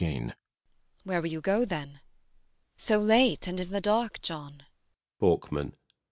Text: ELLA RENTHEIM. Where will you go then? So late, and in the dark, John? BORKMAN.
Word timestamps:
ELLA 0.01 0.09
RENTHEIM. 0.09 0.33
Where 1.03 1.21
will 1.21 1.29
you 1.29 1.41
go 1.41 1.63
then? 1.63 1.99
So 2.75 2.97
late, 2.97 3.45
and 3.45 3.59
in 3.59 3.69
the 3.69 3.79
dark, 3.79 4.19
John? 4.23 4.63
BORKMAN. 5.19 5.73